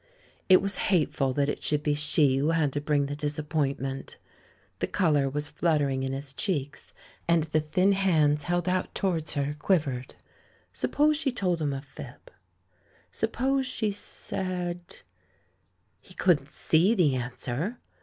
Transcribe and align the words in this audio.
It 0.49 0.63
was 0.63 0.77
hateful 0.89 1.31
that 1.33 1.47
it 1.47 1.61
should 1.61 1.83
be 1.83 1.93
she 1.93 2.37
who 2.37 2.49
had 2.49 2.73
to 2.73 2.81
bring 2.81 3.05
the 3.05 3.15
disappointment! 3.15 4.17
The 4.79 4.87
colour 4.87 5.29
was 5.29 5.47
fluttering 5.47 6.01
in 6.01 6.11
his 6.11 6.33
cheeks, 6.33 6.91
and 7.27 7.43
the 7.43 7.59
thin 7.59 7.91
hands 7.91 8.45
held 8.45 8.67
out 8.67 8.95
towards 8.95 9.35
her 9.35 9.55
quivered. 9.59 10.15
Suppose 10.73 11.17
she 11.17 11.31
told 11.31 11.61
him 11.61 11.71
a 11.71 11.83
fib? 11.83 12.31
Suppose 13.11 13.67
she 13.67 13.91
said 13.91 14.79
1 14.89 14.95
He 16.01 16.13
couldn't 16.15 16.49
see 16.49 16.95
the 16.95 17.13
answer! 17.15 17.77